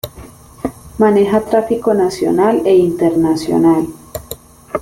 Maneja 0.97 1.41
tráfico 1.45 1.93
nacional 1.93 2.63
e 2.65 2.73
internacional. 2.75 3.85